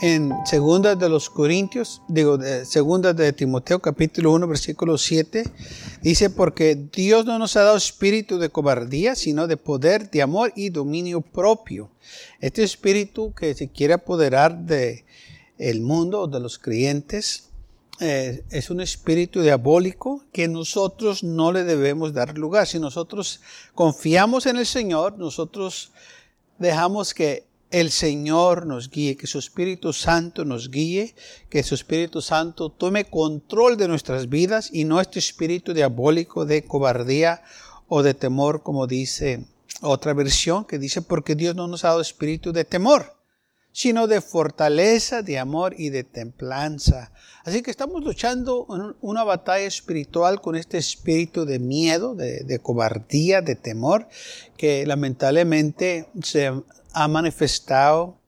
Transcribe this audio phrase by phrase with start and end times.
[0.00, 5.44] En segunda de los Corintios, digo, de, segunda de Timoteo capítulo 1 versículo 7,
[6.02, 10.52] dice, porque Dios no nos ha dado espíritu de cobardía, sino de poder, de amor
[10.56, 11.90] y dominio propio.
[12.40, 15.04] Este espíritu que se quiere apoderar de
[15.58, 17.50] el mundo, de los creyentes,
[18.00, 22.66] eh, es un espíritu diabólico que nosotros no le debemos dar lugar.
[22.66, 23.42] Si nosotros
[23.74, 25.92] confiamos en el Señor, nosotros
[26.58, 31.14] dejamos que el Señor nos guíe, que su Espíritu Santo nos guíe,
[31.48, 36.64] que su Espíritu Santo tome control de nuestras vidas y no este espíritu diabólico de
[36.64, 37.42] cobardía
[37.86, 39.44] o de temor, como dice
[39.82, 43.14] otra versión, que dice, porque Dios no nos ha dado espíritu de temor,
[43.72, 47.12] sino de fortaleza, de amor y de templanza.
[47.44, 52.58] Así que estamos luchando en una batalla espiritual con este espíritu de miedo, de, de
[52.58, 54.08] cobardía, de temor,
[54.56, 56.52] que lamentablemente se
[56.92, 58.18] ha manifestado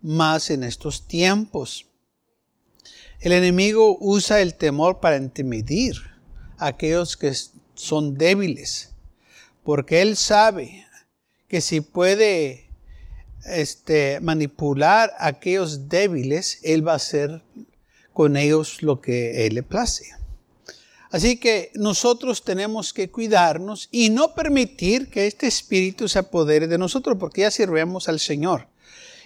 [0.00, 1.86] más en estos tiempos.
[3.20, 5.96] El enemigo usa el temor para intimidar
[6.58, 7.32] a aquellos que
[7.74, 8.92] son débiles,
[9.64, 10.86] porque él sabe
[11.48, 12.68] que si puede
[13.46, 17.42] este, manipular a aquellos débiles, él va a hacer
[18.12, 20.17] con ellos lo que él le place.
[21.10, 26.76] Así que nosotros tenemos que cuidarnos y no permitir que este espíritu se apodere de
[26.76, 28.68] nosotros, porque ya sirvemos al Señor.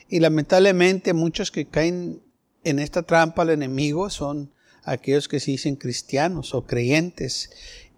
[0.08, 2.22] Y lamentablemente muchos que caen
[2.64, 4.52] en esta trampa al enemigo son
[4.84, 7.50] aquellos que se dicen cristianos o creyentes.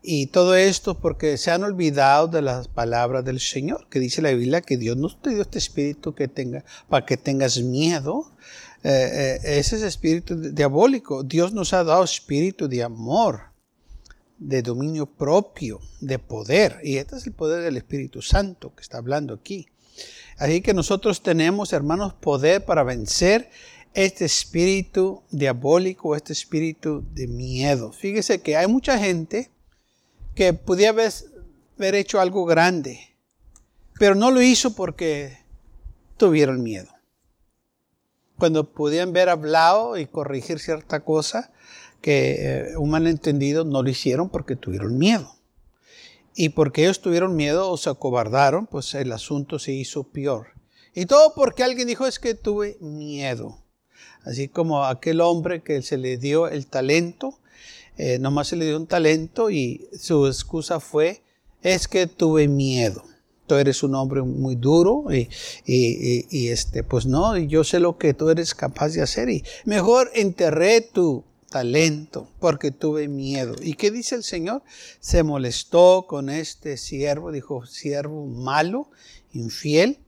[0.02, 4.30] Y todo esto porque se han olvidado de las palabras del Señor, que dice la
[4.30, 8.32] Biblia que Dios no te dio este espíritu que tenga, para que tengas miedo.
[8.82, 11.22] Eh, eh, ese es espíritu diabólico.
[11.22, 13.53] Dios nos ha dado espíritu de amor
[14.44, 16.80] de dominio propio, de poder.
[16.82, 19.68] Y este es el poder del Espíritu Santo que está hablando aquí.
[20.36, 23.50] Así que nosotros tenemos, hermanos, poder para vencer
[23.94, 27.92] este espíritu diabólico, este espíritu de miedo.
[27.92, 29.50] Fíjese que hay mucha gente
[30.34, 31.12] que podía haber,
[31.78, 33.00] haber hecho algo grande,
[33.98, 35.38] pero no lo hizo porque
[36.16, 36.90] tuvieron miedo.
[38.36, 41.52] Cuando podían ver hablado y corregir cierta cosa,
[42.04, 45.36] que eh, un malentendido no lo hicieron porque tuvieron miedo.
[46.34, 50.48] Y porque ellos tuvieron miedo o se acobardaron, pues el asunto se hizo peor.
[50.94, 53.56] Y todo porque alguien dijo es que tuve miedo.
[54.22, 57.38] Así como aquel hombre que se le dio el talento,
[57.96, 61.22] eh, nomás se le dio un talento y su excusa fue,
[61.62, 63.02] es que tuve miedo.
[63.46, 65.30] Tú eres un hombre muy duro y,
[65.64, 69.42] y, y, este, pues no, yo sé lo que tú eres capaz de hacer y
[69.64, 73.54] mejor enterré tu, talento, porque tuve miedo.
[73.62, 74.64] ¿Y qué dice el Señor?
[74.98, 78.90] Se molestó con este siervo, dijo, siervo malo,
[79.32, 80.00] infiel.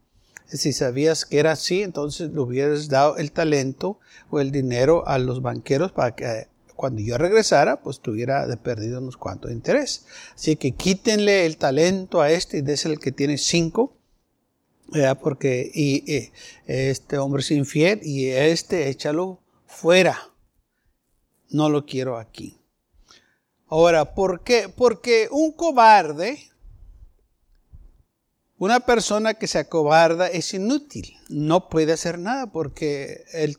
[0.49, 3.97] Si sabías que era así, entonces le hubieras dado el talento
[4.29, 8.99] o el dinero a los banqueros para que cuando yo regresara, pues tuviera de perdido
[8.99, 10.05] unos cuantos interés.
[10.35, 13.95] Así que quítenle el talento a este y déselo el que tiene cinco.
[15.21, 16.29] porque y,
[16.65, 20.33] este hombre es infiel y este échalo fuera
[21.49, 22.57] no lo quiero aquí.
[23.67, 24.69] Ahora, ¿por qué?
[24.69, 26.49] Porque un cobarde,
[28.57, 33.57] una persona que se acobarda es inútil, no puede hacer nada porque el,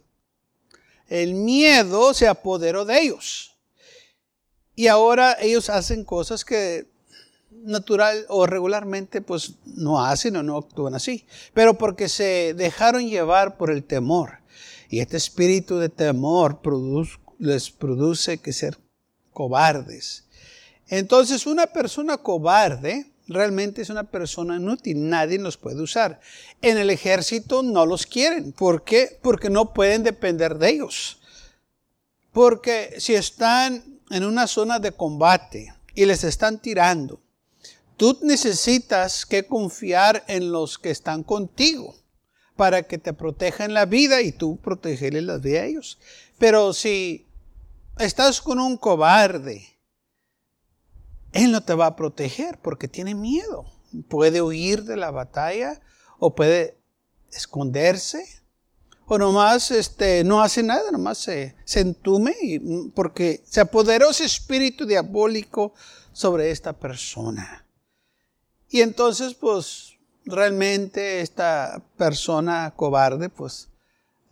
[1.09, 3.57] el miedo se apoderó de ellos.
[4.75, 6.87] Y ahora ellos hacen cosas que
[7.51, 13.57] natural o regularmente pues no hacen o no actúan así, pero porque se dejaron llevar
[13.57, 14.39] por el temor.
[14.89, 18.79] Y este espíritu de temor produce, les produce que ser
[19.33, 20.25] cobardes.
[20.89, 26.21] Entonces una persona cobarde realmente es una persona inútil, nadie los puede usar.
[26.63, 28.53] En el ejército no los quieren.
[28.53, 29.19] ¿Por qué?
[29.23, 31.21] Porque no pueden depender de ellos.
[32.33, 37.21] Porque si están en una zona de combate y les están tirando,
[37.97, 41.95] tú necesitas que confiar en los que están contigo
[42.57, 45.99] para que te protejan la vida y tú protegerles la vida a ellos.
[46.39, 47.28] Pero si
[47.99, 49.79] estás con un cobarde,
[51.33, 53.67] él no te va a proteger porque tiene miedo.
[54.09, 55.81] Puede huir de la batalla
[56.19, 56.79] o puede
[57.31, 58.39] esconderse
[59.11, 62.35] o nomás este, no hace nada, nomás se, entume
[62.95, 65.73] porque se apoderó ese espíritu diabólico
[66.13, 67.67] sobre esta persona.
[68.69, 69.95] Y entonces, pues,
[70.27, 73.71] realmente esta persona cobarde, pues,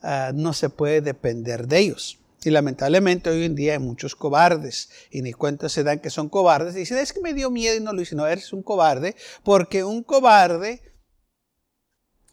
[0.03, 2.19] ah, no se puede depender de ellos.
[2.47, 6.29] Y lamentablemente hoy en día hay muchos cobardes y ni cuenta se dan que son
[6.29, 6.77] cobardes.
[6.77, 8.15] Dicen, es que me dio miedo y no lo hice.
[8.15, 10.81] No, eres un cobarde porque un cobarde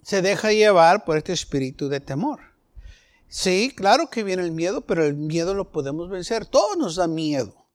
[0.04, 2.42] se deja llevar por este espíritu de temor.
[3.28, 6.46] Sí, claro que viene el miedo, pero el miedo lo podemos vencer.
[6.46, 7.66] Todo nos da miedo,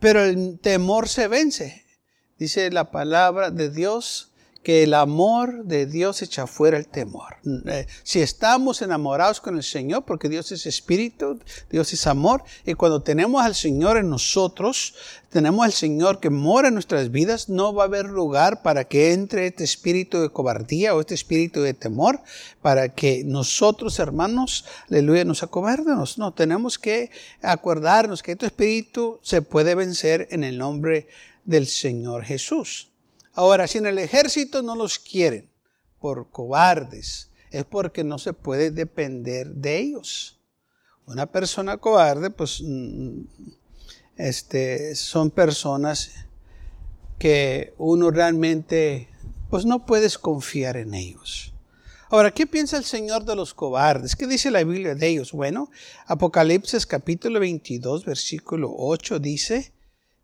[0.00, 1.86] pero el temor se vence.
[2.36, 4.32] Dice la palabra de Dios
[4.66, 7.36] que el amor de Dios echa fuera el temor.
[7.66, 11.38] Eh, si estamos enamorados con el Señor, porque Dios es espíritu,
[11.70, 14.96] Dios es amor, y cuando tenemos al Señor en nosotros,
[15.30, 19.12] tenemos al Señor que mora en nuestras vidas, no va a haber lugar para que
[19.12, 22.18] entre este espíritu de cobardía o este espíritu de temor,
[22.60, 26.18] para que nosotros, hermanos, aleluya, nos acobardemos.
[26.18, 31.06] No, tenemos que acordarnos que este espíritu se puede vencer en el nombre
[31.44, 32.90] del Señor Jesús.
[33.36, 35.50] Ahora, si en el ejército no los quieren
[36.00, 40.40] por cobardes, es porque no se puede depender de ellos.
[41.04, 43.20] Una persona cobarde, pues, mm,
[44.16, 46.12] este, son personas
[47.18, 49.10] que uno realmente,
[49.50, 51.52] pues, no puedes confiar en ellos.
[52.08, 54.16] Ahora, ¿qué piensa el Señor de los cobardes?
[54.16, 55.32] ¿Qué dice la Biblia de ellos?
[55.32, 55.70] Bueno,
[56.06, 59.72] Apocalipsis capítulo 22, versículo 8 dice,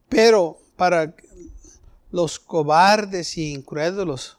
[0.08, 1.14] pero para
[2.12, 4.38] los cobardes y incrédulos,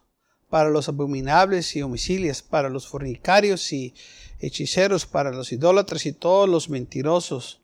[0.50, 3.96] para los abominables y homicidios, para los fornicarios y
[4.40, 7.60] hechiceros, para los idólatras y todos los mentirosos.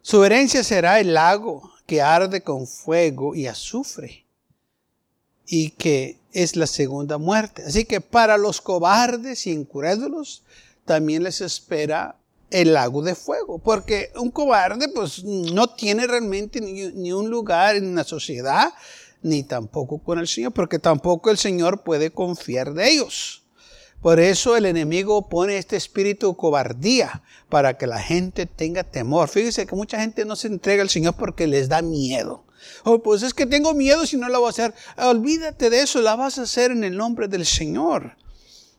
[0.00, 4.24] Su herencia será el lago que arde con fuego y azufre,
[5.44, 7.64] y que es la segunda muerte.
[7.66, 10.44] Así que para los cobardes y incrédulos
[10.84, 12.16] también les espera
[12.50, 17.76] el lago de fuego, porque un cobarde pues no tiene realmente ni, ni un lugar
[17.76, 18.72] en la sociedad,
[19.22, 23.44] ni tampoco con el Señor, porque tampoco el Señor puede confiar de ellos.
[24.00, 29.28] Por eso el enemigo pone este espíritu de cobardía para que la gente tenga temor.
[29.28, 32.44] Fíjese que mucha gente no se entrega al Señor porque les da miedo.
[32.84, 34.74] Oh, pues es que tengo miedo si no la voy a hacer.
[34.98, 38.16] Olvídate de eso, la vas a hacer en el nombre del Señor.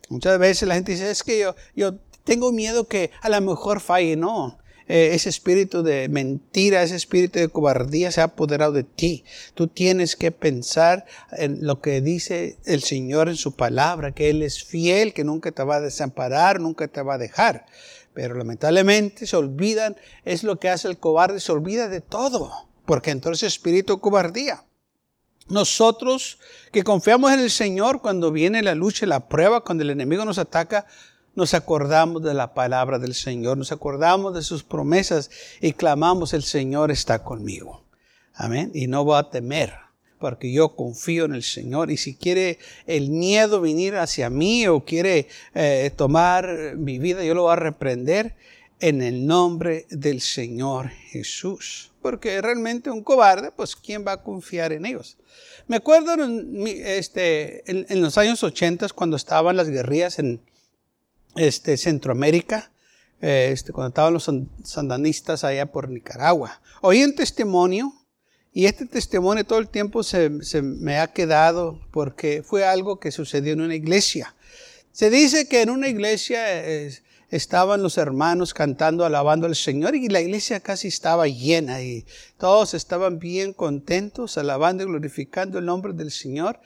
[0.07, 3.81] Muchas veces la gente dice, es que yo, yo tengo miedo que a lo mejor
[3.81, 4.15] falle.
[4.15, 4.58] No,
[4.89, 9.23] eh, ese espíritu de mentira, ese espíritu de cobardía se ha apoderado de ti.
[9.53, 14.41] Tú tienes que pensar en lo que dice el Señor en su palabra, que Él
[14.41, 17.67] es fiel, que nunca te va a desamparar, nunca te va a dejar.
[18.15, 19.95] Pero lamentablemente se olvidan,
[20.25, 22.51] es lo que hace el cobarde, se olvida de todo,
[22.87, 24.65] porque entonces espíritu de cobardía.
[25.49, 26.39] Nosotros
[26.71, 30.39] que confiamos en el Señor cuando viene la lucha la prueba, cuando el enemigo nos
[30.39, 30.87] ataca,
[31.39, 35.31] nos acordamos de la palabra del Señor, nos acordamos de sus promesas
[35.61, 37.85] y clamamos, el Señor está conmigo.
[38.33, 38.71] Amén.
[38.73, 39.73] Y no voy a temer,
[40.19, 41.91] porque yo confío en el Señor.
[41.91, 47.33] Y si quiere el miedo venir hacia mí o quiere eh, tomar mi vida, yo
[47.33, 48.35] lo voy a reprender
[48.81, 51.93] en el nombre del Señor Jesús.
[52.01, 55.17] Porque realmente un cobarde, pues ¿quién va a confiar en ellos?
[55.67, 60.41] Me acuerdo en, este, en los años 80 cuando estaban las guerrillas en,
[61.35, 62.71] este, Centroamérica,
[63.21, 64.29] eh, este, cuando estaban los
[64.63, 66.61] sandanistas allá por Nicaragua.
[66.81, 67.93] Oí un testimonio
[68.53, 73.53] y este testimonio todo el tiempo se, me ha quedado porque fue algo que sucedió
[73.53, 74.35] en una iglesia.
[74.91, 76.39] Se dice que en una iglesia
[77.31, 82.05] estaban los hermanos cantando, alabando al Señor y la iglesia casi estaba llena y
[82.37, 86.59] todos estaban bien contentos, alabando y glorificando el nombre del Señor.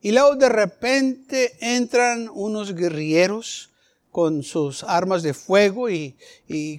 [0.00, 3.67] Y luego de repente entran unos guerrilleros
[4.10, 6.16] con sus armas de fuego y,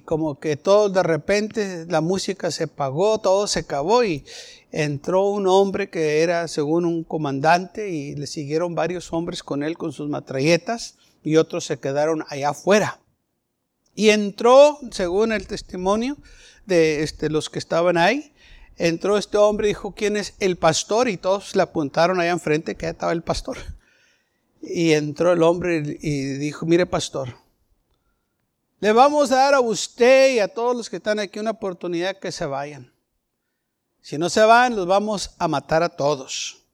[0.04, 4.24] como que todo de repente la música se apagó, todo se acabó y
[4.72, 9.76] entró un hombre que era según un comandante y le siguieron varios hombres con él
[9.78, 13.00] con sus matralletas y otros se quedaron allá afuera.
[13.94, 16.16] Y entró, según el testimonio
[16.66, 18.32] de este, los que estaban ahí,
[18.76, 21.08] entró este hombre y dijo, ¿quién es el pastor?
[21.08, 23.58] Y todos le apuntaron allá enfrente que estaba el pastor.
[24.60, 27.34] Y entró el hombre y dijo, mire pastor,
[28.80, 32.18] le vamos a dar a usted y a todos los que están aquí una oportunidad
[32.18, 32.92] que se vayan.
[34.00, 36.64] Si no se van, los vamos a matar a todos.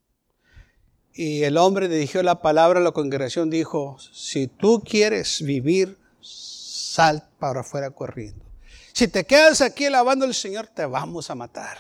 [1.13, 7.29] Y el hombre dirigió la palabra a la congregación, dijo, si tú quieres vivir, sal
[7.39, 8.45] para afuera corriendo.
[8.93, 11.77] Si te quedas aquí alabando al Señor, te vamos a matar.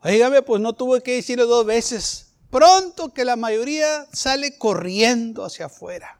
[0.00, 2.25] Oígame, pues no tuve que decirlo dos veces
[2.56, 6.18] pronto que la mayoría sale corriendo hacia afuera.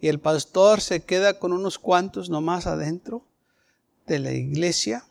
[0.00, 3.26] y el pastor se queda con unos cuantos nomás adentro
[4.06, 5.04] de la iglesia.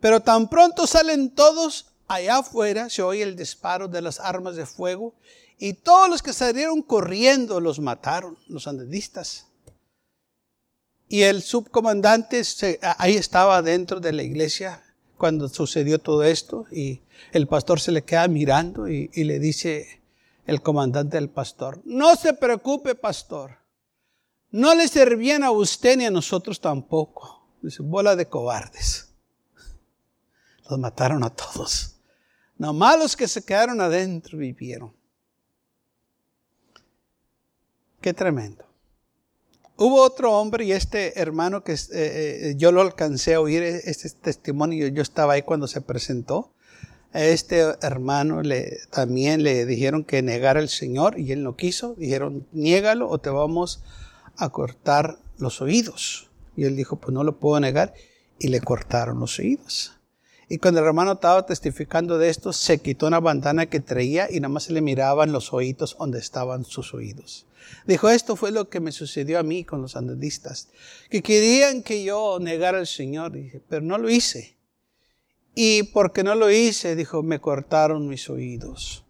[0.00, 4.66] Pero tan pronto salen todos, allá afuera se oye el disparo de las armas de
[4.66, 5.14] fuego
[5.58, 9.46] y todos los que salieron corriendo los mataron, los andedistas.
[11.08, 12.42] Y el subcomandante
[12.96, 14.82] ahí estaba dentro de la iglesia
[15.18, 20.02] cuando sucedió todo esto y el pastor se le queda mirando y, le dice
[20.46, 23.58] el comandante del pastor, no se preocupe pastor,
[24.50, 27.46] no le servían a usted ni a nosotros tampoco.
[27.60, 29.12] Dice, bola de cobardes.
[30.70, 31.96] Los mataron a todos.
[32.56, 34.94] Nomás los que se quedaron adentro vivieron.
[38.00, 38.67] Qué tremendo.
[39.80, 44.10] Hubo otro hombre y este hermano que eh, eh, yo lo alcancé a oír este
[44.10, 46.52] testimonio, yo estaba ahí cuando se presentó.
[47.12, 51.94] Este hermano le, también le dijeron que negara al Señor y él no quiso.
[51.94, 53.80] Dijeron, niégalo o te vamos
[54.36, 56.28] a cortar los oídos.
[56.56, 57.94] Y él dijo, pues no lo puedo negar.
[58.40, 59.92] Y le cortaron los oídos.
[60.48, 64.40] Y cuando el hermano estaba testificando de esto, se quitó una bandana que traía y
[64.40, 67.46] nada más se le miraban los oídos donde estaban sus oídos.
[67.86, 70.68] Dijo, esto fue lo que me sucedió a mí con los andadistas,
[71.10, 74.56] que querían que yo negara al Señor, dije, pero no lo hice.
[75.54, 79.04] Y porque no lo hice, dijo, me cortaron mis oídos.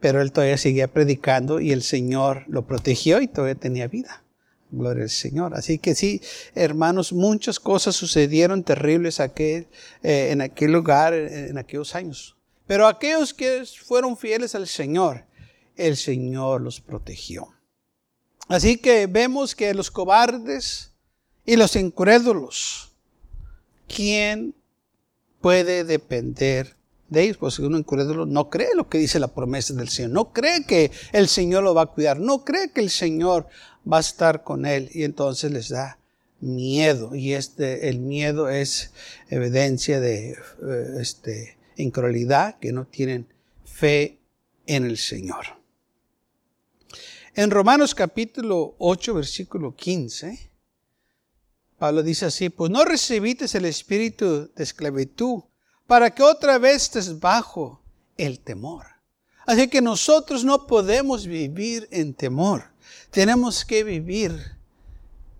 [0.00, 4.22] Pero él todavía seguía predicando y el Señor lo protegió y todavía tenía vida.
[4.70, 5.54] Gloria al Señor.
[5.54, 6.20] Así que sí,
[6.54, 9.66] hermanos, muchas cosas sucedieron terribles aquel,
[10.02, 12.36] eh, en aquel lugar, en aquellos años.
[12.66, 15.24] Pero aquellos que fueron fieles al Señor,
[15.78, 17.48] el Señor los protegió.
[18.48, 20.92] Así que vemos que los cobardes
[21.44, 22.92] y los incrédulos,
[23.86, 24.54] ¿quién
[25.40, 26.76] puede depender
[27.08, 27.36] de ellos?
[27.38, 30.90] Pues un incrédulo no cree lo que dice la promesa del Señor, no cree que
[31.12, 33.46] el Señor lo va a cuidar, no cree que el Señor
[33.90, 35.98] va a estar con él y entonces les da
[36.40, 38.92] miedo y este el miedo es
[39.28, 40.36] evidencia de eh,
[41.00, 43.26] este incredulidad que no tienen
[43.64, 44.18] fe
[44.66, 45.57] en el Señor.
[47.38, 50.50] En Romanos capítulo 8 versículo 15
[51.78, 55.42] Pablo dice así, pues no recibiste el espíritu de esclavitud
[55.86, 57.80] para que otra vez estés bajo
[58.16, 58.86] el temor.
[59.46, 62.64] Así que nosotros no podemos vivir en temor
[63.10, 64.32] tenemos que vivir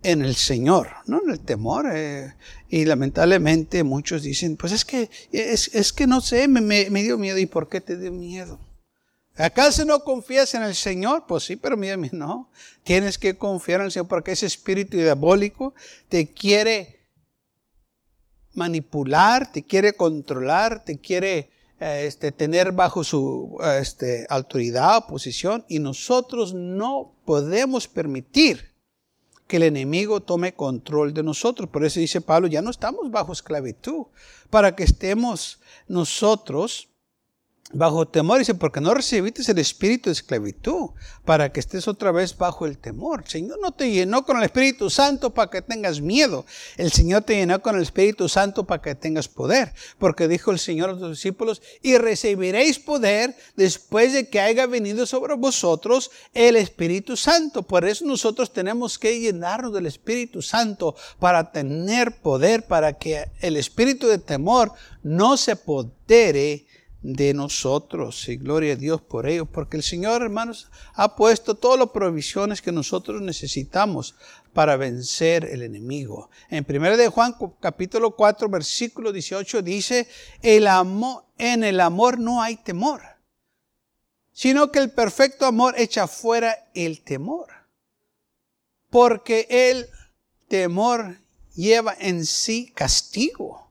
[0.02, 1.90] en el Señor, no en el temor.
[1.93, 2.33] Eh,
[2.69, 7.38] y lamentablemente muchos dicen, pues es que, es, que no sé, me, me, dio miedo.
[7.38, 8.59] ¿Y por qué te dio miedo?
[9.38, 11.25] ¿Acaso no confías en el Señor?
[11.28, 12.50] Pues sí, pero mira, no.
[12.83, 15.75] Tienes que confiar en el Señor porque ese espíritu diabólico
[16.09, 17.07] te quiere
[18.54, 25.78] manipular, te quiere controlar, te quiere este, tener bajo su este, autoridad o posición y
[25.78, 28.75] nosotros no podemos permitir
[29.47, 31.71] que el enemigo tome control de nosotros.
[31.71, 34.07] Por eso dice Pablo, ya no estamos bajo esclavitud,
[34.50, 36.88] para que estemos nosotros
[37.73, 38.39] bajo temor.
[38.39, 40.91] Dice, porque no recibiste el espíritu de esclavitud
[41.25, 43.25] para que estés otra vez bajo el temor.
[43.27, 46.47] Señor no te llenó con el Espíritu Santo para que tengas miedo.
[46.77, 49.75] El Señor te llenó con el Espíritu Santo para que tengas poder.
[49.99, 55.05] Porque dijo el Señor a los discípulos, y recibiréis poder después de que haya venido
[55.07, 57.63] sobre vosotros el Espíritu Santo.
[57.63, 63.57] Por eso nosotros tenemos que llenarnos del Espíritu Santo para tener poder, para que el
[63.57, 64.73] espíritu de temor
[65.03, 66.67] no se podere
[67.02, 68.28] de nosotros.
[68.28, 72.62] Y gloria a Dios por ello, porque el Señor, hermanos, ha puesto todas las provisiones
[72.62, 74.14] que nosotros necesitamos
[74.52, 76.31] para vencer el enemigo.
[76.50, 80.09] En 1 de Juan capítulo 4 versículo 18 dice,
[80.43, 83.02] el amor, en el amor no hay temor,
[84.33, 87.47] sino que el perfecto amor echa fuera el temor.
[88.90, 89.87] Porque el
[90.49, 91.19] temor
[91.55, 93.71] lleva en sí castigo.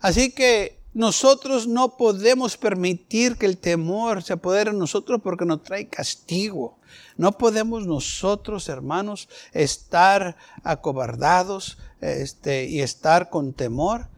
[0.00, 5.62] Así que nosotros no podemos permitir que el temor se apodere en nosotros porque nos
[5.62, 6.78] trae castigo.
[7.16, 14.08] No podemos nosotros, hermanos, estar acobardados este, y estar con temor.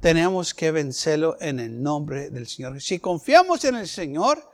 [0.00, 2.80] Tenemos que vencerlo en el nombre del Señor.
[2.80, 4.50] Si confiamos en el Señor,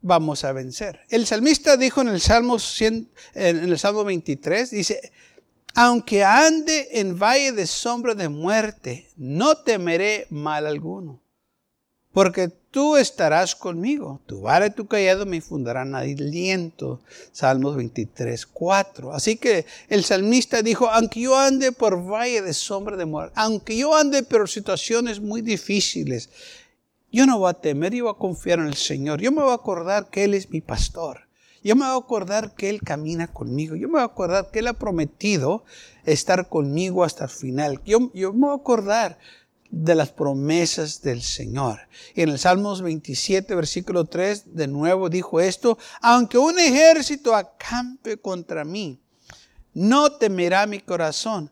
[0.00, 1.00] vamos a vencer.
[1.08, 5.12] El salmista dijo en el Salmo, en el Salmo 23, dice,
[5.74, 11.20] aunque ande en valle de sombra de muerte, no temeré mal alguno,
[12.12, 14.20] porque tú estarás conmigo.
[14.26, 17.00] Tu vara y tu callado me infundarán aliento.
[17.30, 19.14] Salmos 23, 4.
[19.14, 23.76] Así que el salmista dijo, aunque yo ande por valle de sombra de muerte, aunque
[23.76, 26.30] yo ande por situaciones muy difíciles,
[27.12, 29.20] yo no voy a temer, yo voy a confiar en el Señor.
[29.20, 31.28] Yo me voy a acordar que Él es mi pastor.
[31.62, 33.76] Yo me voy a acordar que Él camina conmigo.
[33.76, 35.64] Yo me voy a acordar que Él ha prometido
[36.04, 37.80] estar conmigo hasta el final.
[37.84, 39.18] Yo, yo me voy a acordar
[39.70, 41.80] de las promesas del Señor.
[42.14, 48.18] Y en el Salmos 27, versículo 3, de nuevo dijo esto, aunque un ejército acampe
[48.18, 49.00] contra mí,
[49.72, 51.50] no temerá mi corazón.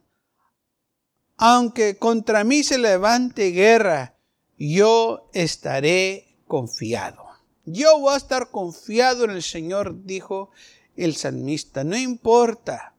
[1.38, 4.14] Aunque contra mí se levante guerra,
[4.58, 7.29] yo estaré confiado.
[7.64, 10.50] Yo voy a estar confiado en el Señor, dijo
[10.96, 11.84] el salmista.
[11.84, 12.94] No importa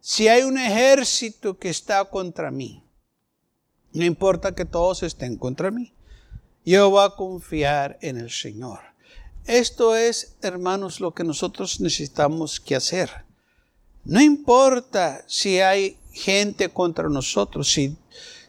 [0.00, 2.84] si hay un ejército que está contra mí.
[3.92, 5.94] No importa que todos estén contra mí.
[6.64, 8.80] Yo voy a confiar en el Señor.
[9.46, 13.24] Esto es, hermanos, lo que nosotros necesitamos que hacer.
[14.04, 17.96] No importa si hay gente contra nosotros, si,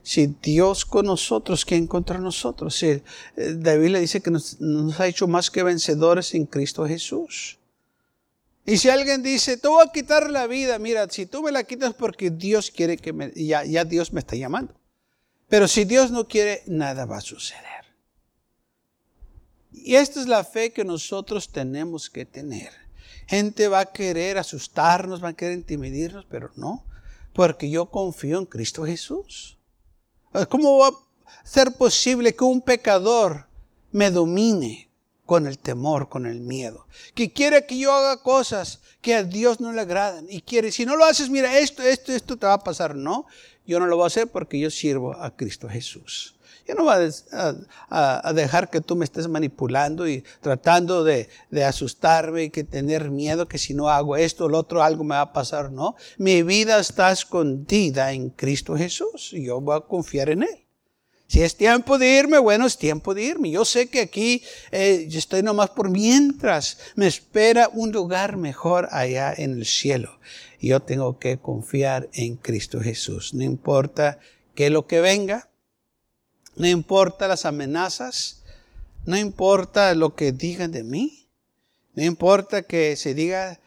[0.08, 2.78] si Dios con nosotros, ¿quién contra nosotros?
[2.78, 3.04] Si, eh,
[3.36, 4.56] David le dice que nos,
[4.98, 7.60] ha hecho más que vencedores en Cristo Jesús.
[8.66, 11.66] Y si alguien dice, te voy a quitar la vida, mira, si tú me la
[11.66, 14.74] quitas porque Dios quiere que me, ya, ya Dios me está llamando.
[15.50, 17.84] Pero si Dios no quiere, nada va a suceder.
[19.74, 22.72] Y esta es la fe que nosotros tenemos que tener.
[23.28, 26.86] Gente va a querer asustarnos, va a querer intimidarnos, pero no,
[27.34, 29.57] porque yo confío en Cristo Jesús.
[30.50, 30.92] ¿Cómo va a
[31.44, 33.48] ser posible que un pecador
[33.92, 34.90] me domine
[35.26, 36.88] con el temor, con el miedo?
[37.16, 40.86] Que quiere que yo haga cosas que a Dios no le agradan y quiere, si
[40.86, 42.96] no lo haces, mira, esto, esto, esto te va a pasar.
[42.96, 43.26] No,
[43.66, 46.37] yo no lo voy a hacer porque yo sirvo a Cristo Jesús.
[46.68, 47.10] Yo no voy
[47.90, 51.30] a, dejar que tú me estés manipulando y tratando de,
[51.66, 55.16] asustarme y que tener miedo que si no hago esto o lo otro algo me
[55.16, 55.72] va a pasar.
[55.72, 60.68] No, mi vida está escondida en Cristo Jesús y yo voy a confiar en Él.
[61.28, 63.52] Si es tiempo de irme, bueno, es tiempo de irme.
[63.52, 66.78] Yo sé que aquí eh, yo estoy nomás por mientras.
[66.96, 70.20] Me espera un lugar mejor allá en el cielo.
[70.62, 73.34] Yo tengo que confiar en Cristo Jesús.
[73.34, 74.20] No importa
[74.56, 75.50] qué lo que venga,
[76.58, 78.44] no importa las amenazas,
[79.06, 81.28] no importa lo que digan de mí,
[81.94, 83.60] no importa que se diga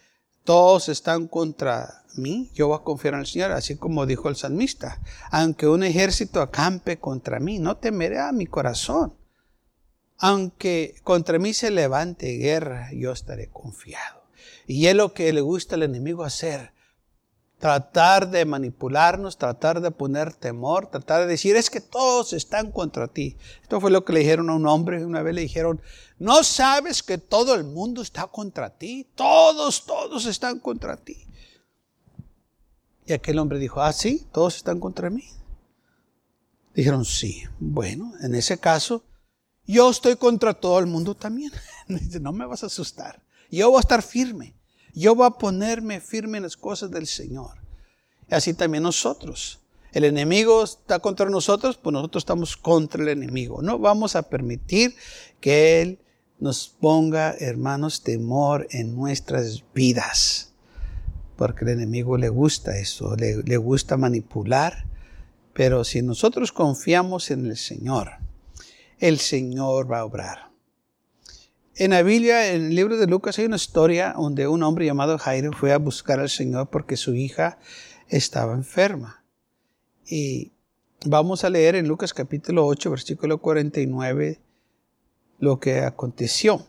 [0.44, 4.36] todos están contra mí, yo voy a confiar en el Señor, así como dijo el
[4.36, 5.00] salmista.
[5.30, 9.14] Aunque un ejército acampe contra mí, no temeré a mi corazón.
[10.18, 14.22] Aunque contra mí se levante guerra, yo estaré confiado.
[14.66, 16.72] Y es lo que le gusta al enemigo hacer,
[17.60, 23.06] tratar de manipularnos, tratar de poner temor, tratar de decir, es que todos están contra
[23.06, 23.36] ti.
[23.62, 25.80] Esto fue lo que le dijeron a un hombre, una vez le dijeron,
[26.18, 31.18] no sabes que todo el mundo está contra ti, todos, todos están contra ti.
[33.04, 35.24] Y aquel hombre dijo, ah, sí, todos están contra mí.
[36.74, 39.04] Dijeron, sí, bueno, en ese caso,
[39.66, 41.52] yo estoy contra todo el mundo también.
[42.20, 44.59] no me vas a asustar, yo voy a estar firme.
[44.94, 47.58] Yo voy a ponerme firme en las cosas del Señor.
[48.30, 49.60] Así también nosotros.
[49.92, 53.60] El enemigo está contra nosotros, pues nosotros estamos contra el enemigo.
[53.60, 54.94] No vamos a permitir
[55.40, 55.98] que Él
[56.38, 60.52] nos ponga, hermanos, temor en nuestras vidas.
[61.36, 64.86] Porque el enemigo le gusta eso, le, le gusta manipular.
[65.54, 68.10] Pero si nosotros confiamos en el Señor,
[68.98, 70.49] el Señor va a obrar.
[71.80, 75.16] En la Biblia, en el libro de Lucas, hay una historia donde un hombre llamado
[75.16, 77.58] Jairo fue a buscar al Señor porque su hija
[78.08, 79.24] estaba enferma.
[80.04, 80.52] Y
[81.06, 84.40] vamos a leer en Lucas capítulo 8, versículo 49,
[85.38, 86.66] lo que aconteció.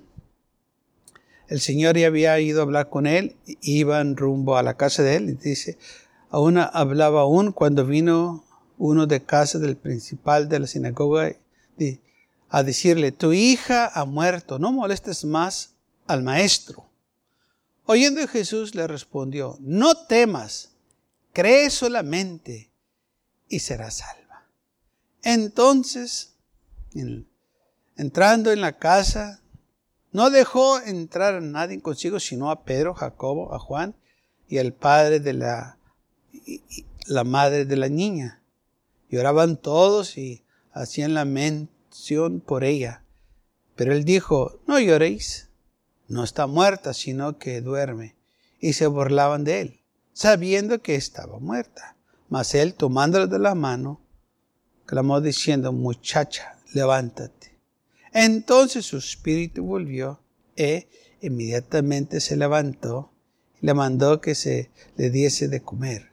[1.50, 5.18] El Señor ya había ido a hablar con él, iban rumbo a la casa de
[5.18, 5.78] él, y dice,
[6.30, 8.46] aún hablaba aún cuando vino
[8.78, 11.36] uno de casa del principal de la sinagoga,
[12.52, 16.86] a decirle, tu hija ha muerto, no molestes más al maestro.
[17.86, 20.72] Oyendo Jesús le respondió, no temas,
[21.32, 22.70] cree solamente
[23.48, 24.46] y serás salva.
[25.24, 26.34] Entonces,
[27.96, 29.40] entrando en la casa,
[30.12, 33.96] no dejó entrar a nadie consigo, sino a Pedro, Jacobo, a Juan
[34.50, 35.78] y al padre de la,
[37.08, 38.42] la madre de la niña.
[39.10, 41.81] Lloraban todos y hacían lamento
[42.46, 43.04] por ella.
[43.76, 45.50] Pero él dijo, no lloréis,
[46.08, 48.16] no está muerta, sino que duerme.
[48.60, 49.82] Y se burlaban de él,
[50.14, 51.96] sabiendo que estaba muerta.
[52.30, 54.02] Mas él, tomándola de la mano,
[54.86, 57.58] clamó diciendo, muchacha, levántate.
[58.14, 60.20] Entonces su espíritu volvió
[60.56, 60.88] e
[61.22, 63.12] inmediatamente se levantó
[63.62, 66.12] y le mandó que se le diese de comer.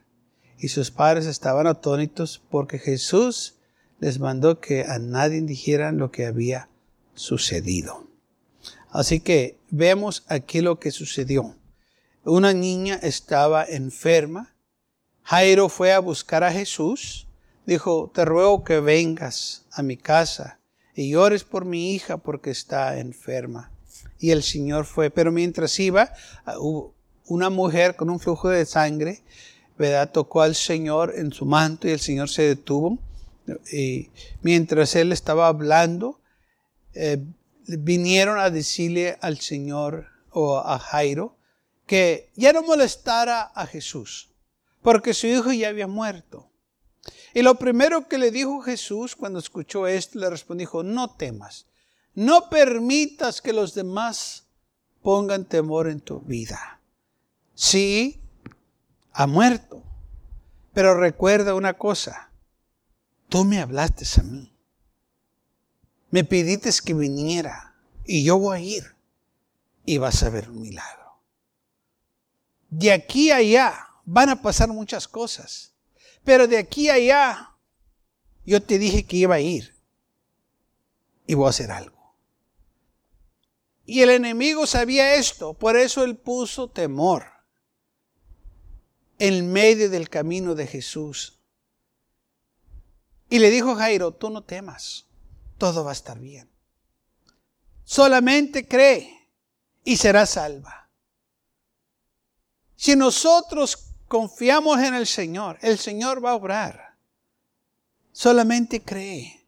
[0.57, 3.58] Y sus padres estaban atónitos porque Jesús
[3.99, 6.69] les mandó que a nadie dijeran lo que había
[7.13, 8.07] sucedido.
[8.91, 11.55] Así que vemos aquí lo que sucedió.
[12.23, 14.53] Una niña estaba enferma.
[15.23, 17.27] Jairo fue a buscar a Jesús.
[17.65, 20.59] Dijo, te ruego que vengas a mi casa
[20.95, 23.71] y llores por mi hija porque está enferma.
[24.17, 25.09] Y el Señor fue.
[25.11, 26.11] Pero mientras iba,
[26.45, 26.55] ah,
[27.25, 29.21] una mujer con un flujo de sangre,
[29.77, 30.11] ¿verdad?
[30.11, 32.97] Tocó al Señor en su manto y el Señor se detuvo.
[33.71, 34.09] Y
[34.41, 36.19] mientras él estaba hablando,
[36.93, 37.23] eh,
[37.67, 41.35] vinieron a decirle al Señor o a Jairo
[41.85, 44.29] que ya no molestara a Jesús,
[44.81, 46.49] porque su hijo ya había muerto.
[47.33, 51.67] Y lo primero que le dijo Jesús cuando escuchó esto, le respondió, no temas,
[52.15, 54.45] no permitas que los demás
[55.01, 56.79] pongan temor en tu vida.
[57.53, 58.21] Sí,
[59.13, 59.83] ha muerto,
[60.73, 62.28] pero recuerda una cosa,
[63.29, 64.51] tú me hablaste a mí,
[66.09, 68.95] me pidiste que viniera y yo voy a ir
[69.85, 71.19] y vas a ver un milagro.
[72.69, 75.73] De aquí a allá van a pasar muchas cosas,
[76.23, 77.55] pero de aquí a allá
[78.45, 79.75] yo te dije que iba a ir
[81.27, 82.15] y voy a hacer algo.
[83.85, 87.25] Y el enemigo sabía esto, por eso él puso temor
[89.17, 91.38] en medio del camino de Jesús.
[93.29, 95.05] Y le dijo Jairo, tú no temas,
[95.57, 96.49] todo va a estar bien.
[97.83, 99.29] Solamente cree
[99.83, 100.89] y serás salva.
[102.75, 106.95] Si nosotros confiamos en el Señor, el Señor va a obrar.
[108.11, 109.47] Solamente cree.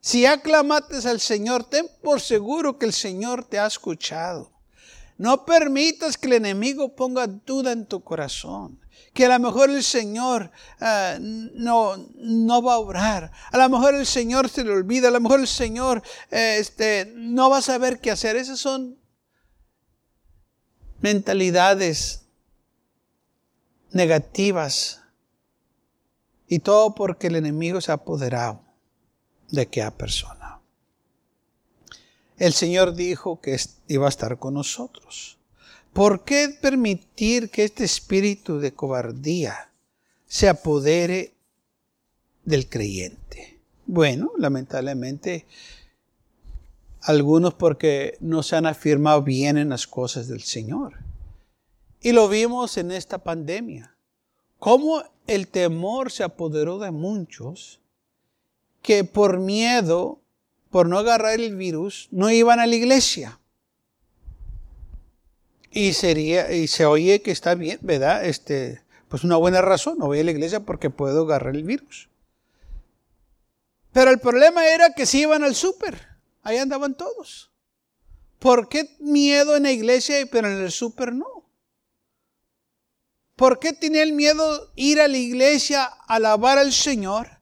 [0.00, 4.52] Si aclamates al Señor, ten por seguro que el Señor te ha escuchado.
[5.18, 8.80] No permitas que el enemigo ponga duda en tu corazón.
[9.12, 13.32] Que a lo mejor el Señor ah, no, no va a obrar.
[13.50, 15.08] A lo mejor el Señor se le olvida.
[15.08, 18.36] A lo mejor el Señor eh, este, no va a saber qué hacer.
[18.36, 18.98] Esas son
[21.00, 22.26] mentalidades
[23.92, 25.02] negativas.
[26.48, 28.62] Y todo porque el enemigo se ha apoderado
[29.50, 30.60] de aquella persona.
[32.38, 35.35] El Señor dijo que iba a estar con nosotros.
[35.96, 39.72] ¿Por qué permitir que este espíritu de cobardía
[40.26, 41.32] se apodere
[42.44, 43.60] del creyente?
[43.86, 45.46] Bueno, lamentablemente,
[47.00, 50.98] algunos porque no se han afirmado bien en las cosas del Señor.
[52.02, 53.96] Y lo vimos en esta pandemia.
[54.58, 57.80] Cómo el temor se apoderó de muchos
[58.82, 60.20] que por miedo,
[60.68, 63.40] por no agarrar el virus, no iban a la iglesia.
[65.70, 68.24] Y sería, y se oye que está bien, ¿verdad?
[68.24, 72.08] Este, pues una buena razón, no voy a la iglesia porque puedo agarrar el virus.
[73.92, 76.06] Pero el problema era que si iban al súper,
[76.42, 77.50] ahí andaban todos.
[78.38, 81.26] ¿Por qué miedo en la iglesia pero en el súper no?
[83.34, 87.36] ¿Por qué tenía el miedo ir a la iglesia a alabar al Señor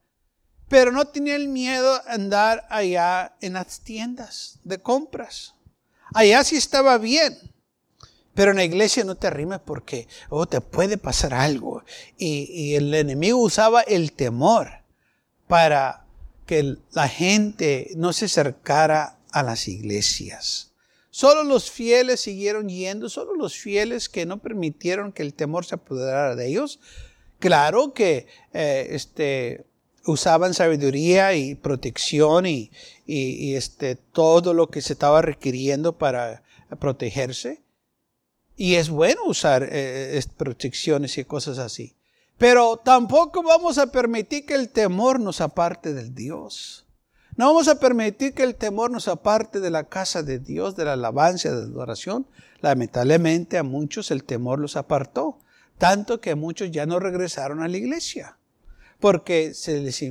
[0.69, 5.55] pero no tenía el miedo andar allá en las tiendas de compras.
[6.13, 7.39] Allá sí estaba bien.
[8.35, 11.85] Pero en la iglesia no te arrimes porque oh, te puede pasar algo.
[12.19, 14.69] Y, y el enemigo usaba el temor
[15.47, 16.05] para
[16.47, 20.73] que la gente no se acercara a las iglesias.
[21.11, 25.77] Solo los fieles siguieron yendo, solo los fieles que no permitieron que el temor se
[25.77, 26.81] apoderara de ellos.
[27.39, 29.65] Claro que eh, este,
[30.07, 32.71] usaban sabiduría y protección y,
[33.07, 36.43] este, todo lo que se estaba requiriendo para
[36.81, 37.63] protegerse.
[38.57, 41.97] Y es bueno usar eh, protecciones y cosas así.
[42.39, 46.87] Pero tampoco vamos a permitir que el temor nos aparte del Dios.
[47.37, 50.85] No vamos a permitir que el temor nos aparte de la casa de Dios, de
[50.85, 52.27] la alabanza, de la adoración.
[52.61, 55.39] Lamentablemente a muchos el temor los apartó,
[55.79, 58.39] tanto que muchos ya no regresaron a la iglesia
[59.05, 60.03] porque se les,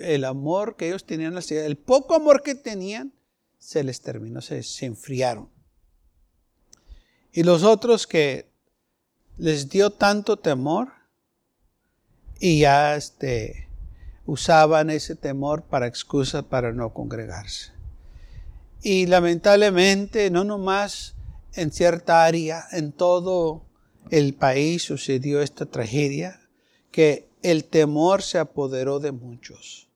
[0.00, 3.12] el amor que ellos tenían, el poco amor que tenían,
[3.58, 5.48] se les terminó, se, enfriaron.
[7.32, 8.48] Y los otros que
[9.36, 10.88] les dio tanto temor
[12.40, 13.68] y ya este,
[14.26, 17.72] usaban ese temor para excusa para no congregarse.
[18.82, 21.14] Y lamentablemente, no nomás
[21.54, 23.62] en cierta área, en todo
[24.10, 26.40] el país sucedió esta tragedia,
[26.92, 29.87] que el temor se apoderó de muchos.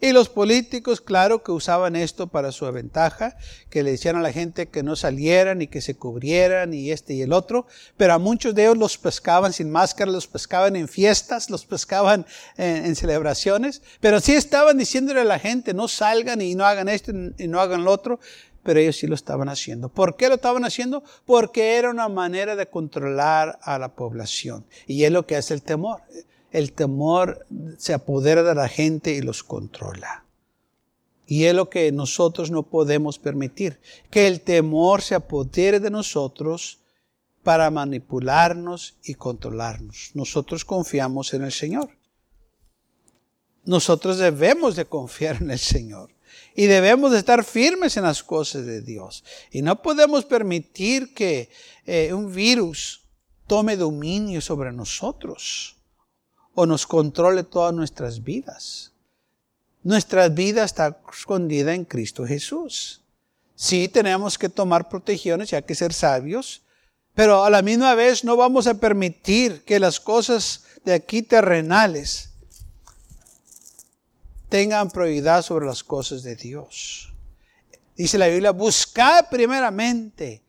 [0.00, 3.36] Y los políticos, claro, que usaban esto para su ventaja,
[3.68, 7.12] que le decían a la gente que no salieran y que se cubrieran y este
[7.12, 7.66] y el otro,
[7.98, 12.24] pero a muchos de ellos los pescaban sin máscara, los pescaban en fiestas, los pescaban
[12.56, 17.12] en, celebraciones, pero sí estaban diciéndole a la gente, no salgan y no hagan esto
[17.36, 18.20] y no hagan lo otro,
[18.62, 19.90] pero ellos sí lo estaban haciendo.
[19.90, 21.02] ¿Por qué lo estaban haciendo?
[21.26, 24.64] Porque era una manera de controlar a la población.
[24.86, 26.02] Y es lo que hace el temor.
[26.52, 27.46] El temor
[27.78, 30.24] se apodera de la gente y los controla.
[31.26, 36.80] Y es lo que nosotros no podemos permitir, que el temor se apodere de nosotros
[37.44, 40.10] para manipularnos y controlarnos.
[40.14, 41.90] Nosotros confiamos en el Señor.
[43.64, 46.10] Nosotros debemos de confiar en el Señor
[46.56, 49.24] y debemos de estar firmes en las cosas de Dios.
[49.52, 51.48] Y no podemos permitir que
[51.86, 53.02] eh, un virus
[53.46, 55.76] tome dominio sobre nosotros
[56.60, 58.92] o nos controle todas nuestras vidas.
[59.82, 63.00] Nuestra vida está escondida en Cristo Jesús.
[63.54, 66.60] Sí, tenemos que tomar protecciones y hay que ser sabios,
[67.14, 72.28] pero a la misma vez no vamos a permitir que las cosas de aquí terrenales
[74.50, 77.10] tengan prioridad sobre las cosas de Dios.
[77.96, 80.42] Dice la Biblia, buscad primeramente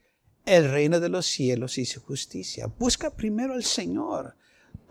[0.45, 2.67] el reino de los cielos y su justicia.
[2.67, 4.35] Busca primero al Señor.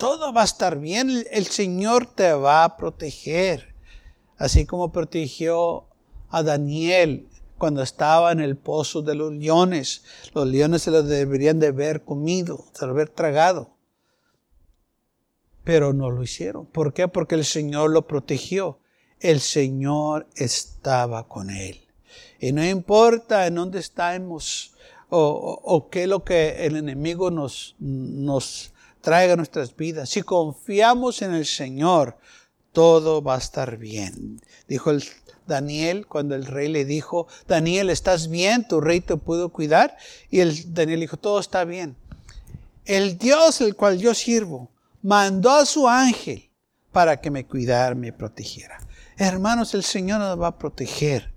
[0.00, 1.24] Todo va a estar bien.
[1.30, 3.72] El Señor te va a proteger.
[4.36, 5.86] Así como protegió
[6.30, 10.02] a Daniel cuando estaba en el pozo de los leones.
[10.34, 13.76] Los leones se lo deberían de haber comido, se lo haber tragado.
[15.62, 16.66] Pero no lo hicieron.
[16.66, 17.06] ¿Por qué?
[17.06, 18.80] Porque el Señor lo protegió
[19.20, 21.86] el Señor estaba con él.
[22.40, 24.74] Y no importa en dónde estamos
[25.10, 30.10] o, qué es lo que el enemigo nos, nos traiga nuestras vidas.
[30.10, 32.16] Si confiamos en el Señor,
[32.72, 34.40] todo va a estar bien.
[34.68, 35.02] Dijo el
[35.46, 38.66] Daniel cuando el rey le dijo, Daniel, ¿estás bien?
[38.66, 39.96] ¿Tu rey te pudo cuidar?
[40.30, 41.96] Y el Daniel dijo, todo está bien.
[42.84, 44.70] El Dios el cual yo sirvo
[45.02, 46.50] mandó a su ángel
[46.92, 48.78] para que me cuidara, me protegiera.
[49.16, 51.32] Hermanos, el Señor nos va a proteger.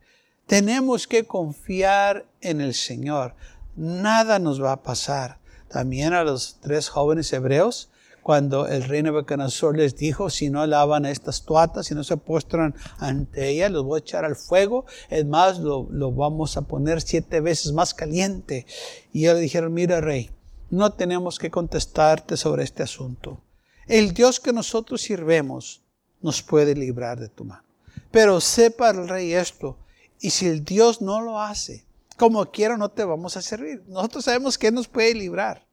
[0.48, 3.36] Tenemos que confiar en el Señor.
[3.76, 5.40] Nada nos va a pasar.
[5.74, 7.90] También a los tres jóvenes hebreos,
[8.22, 12.76] cuando el rey Nebuchadnezzar les dijo, si no lavan estas tuatas, si no se postran
[13.00, 14.86] ante ellas, los voy a echar al fuego.
[15.10, 18.68] Es más, lo, lo vamos a poner siete veces más caliente.
[19.12, 20.30] Y ellos le dijeron, mira rey,
[20.70, 23.42] no tenemos que contestarte sobre este asunto.
[23.88, 25.82] El Dios que nosotros sirvemos
[26.22, 27.64] nos puede librar de tu mano.
[28.12, 29.80] Pero sepa el rey esto,
[30.22, 33.84] y si el Dios no lo hace, como quiera no te vamos a servir.
[33.88, 35.68] Nosotros sabemos que nos puede librar.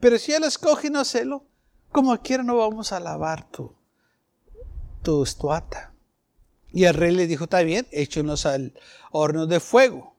[0.00, 1.44] Pero si Él escoge no hacerlo,
[1.90, 3.74] como quiera no vamos a lavar tu,
[5.02, 5.92] tu estuata.
[6.70, 8.74] Y el rey le dijo, está bien, échenos al
[9.10, 10.14] horno de fuego.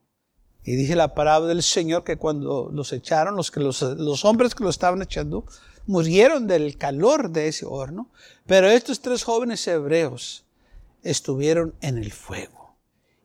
[0.63, 4.56] Y dice la palabra del Señor que cuando los echaron, los, que los, los hombres
[4.56, 5.45] que lo estaban echando,
[5.86, 8.10] murieron del calor de ese horno.
[8.45, 10.43] Pero estos tres jóvenes hebreos,
[11.04, 12.59] estuvieron en el fuego.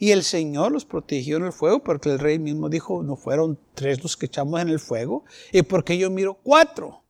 [0.04, 3.58] Y el Señor los protegió en el fuego porque el rey mismo dijo, no fueron
[3.74, 5.24] tres los que echamos en el fuego.
[5.50, 7.04] ¿Y porque yo miro cuatro?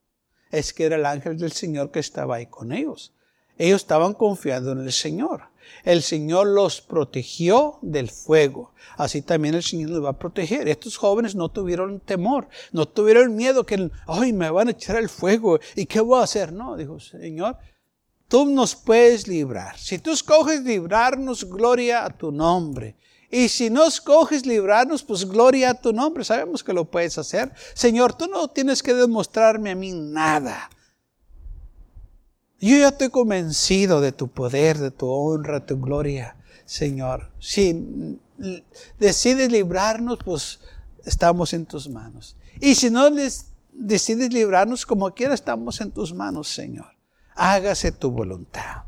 [0.53, 3.13] Es que era el ángel del Señor que estaba ahí con ellos.
[3.59, 5.43] Ellos estaban confiando en el Señor.
[5.83, 8.73] El Señor los protegió del fuego.
[8.97, 10.69] Así también el Señor los va a proteger.
[10.69, 15.09] Estos jóvenes no tuvieron temor, no tuvieron miedo que, ay, me van a echar el
[15.09, 15.59] fuego.
[15.75, 16.53] ¿Y qué voy a hacer?
[16.53, 17.57] No, dijo, Señor,
[18.35, 19.79] tú nos puedes librar.
[19.79, 22.97] Si tú escoges librarnos, gloria a tu nombre.
[23.31, 26.25] Y si no escoges librarnos, pues gloria a tu nombre.
[26.25, 27.53] Sabemos que lo puedes hacer.
[27.75, 30.69] Señor, tú no tienes que demostrarme a mí nada.
[32.59, 37.31] Yo ya estoy convencido de tu poder, de tu honra, tu gloria, Señor.
[37.39, 38.19] Si
[38.99, 40.59] decides librarnos, pues
[41.05, 42.35] estamos en tus manos.
[42.61, 43.09] Y si no
[43.71, 46.94] decides librarnos, como quiera, estamos en tus manos, Señor
[47.35, 48.85] hágase tu voluntad.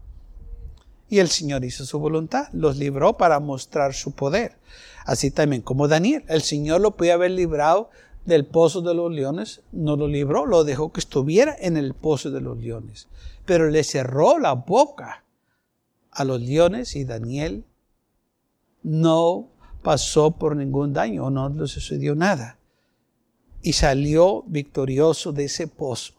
[1.08, 4.56] Y el Señor hizo su voluntad, los libró para mostrar su poder.
[5.04, 7.90] Así también como Daniel, el Señor lo podía haber librado
[8.24, 12.30] del pozo de los leones, no lo libró, lo dejó que estuviera en el pozo
[12.32, 13.06] de los leones.
[13.44, 15.22] Pero le cerró la boca
[16.10, 17.64] a los leones y Daniel
[18.82, 19.48] no
[19.82, 22.58] pasó por ningún daño, no le sucedió nada.
[23.62, 26.14] Y salió victorioso de ese pozo.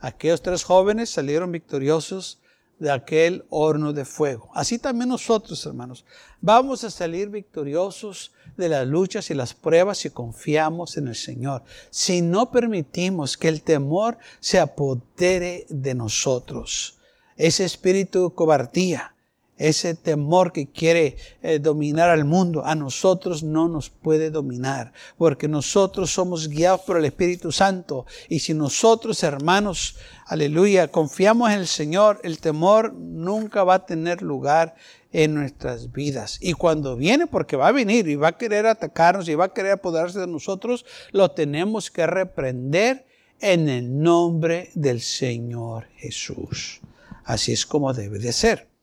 [0.00, 2.40] Aquellos tres jóvenes salieron victoriosos
[2.78, 4.50] de aquel horno de fuego.
[4.54, 6.04] Así también nosotros, hermanos,
[6.40, 11.62] vamos a salir victoriosos de las luchas y las pruebas si confiamos en el Señor.
[11.90, 16.98] Si no permitimos que el temor se apodere de nosotros.
[17.36, 19.14] Ese espíritu cobardía,
[19.58, 25.48] ese temor que quiere eh, dominar al mundo, a nosotros no nos puede dominar, porque
[25.48, 28.06] nosotros somos guiados por el Espíritu Santo.
[28.28, 34.22] Y si nosotros, hermanos, aleluya, confiamos en el Señor, el temor nunca va a tener
[34.22, 34.74] lugar
[35.12, 36.38] en nuestras vidas.
[36.42, 39.54] Y cuando viene, porque va a venir y va a querer atacarnos y va a
[39.54, 43.06] querer apoderarse de nosotros, lo tenemos que reprender
[43.40, 46.80] en el nombre del Señor Jesús.
[47.24, 48.75] Así es como debe de ser.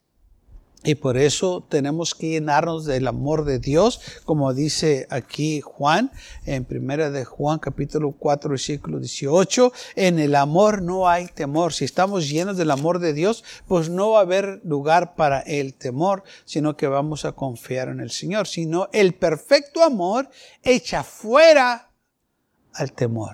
[0.84, 6.12] Y por eso tenemos que llenarnos del amor de Dios, como dice aquí Juan,
[6.46, 11.72] en primera de Juan capítulo 4 versículo 18, en el amor no hay temor.
[11.72, 15.74] Si estamos llenos del amor de Dios, pues no va a haber lugar para el
[15.74, 20.30] temor, sino que vamos a confiar en el Señor, sino el perfecto amor
[20.63, 21.91] echa fuera
[22.74, 23.34] al temor.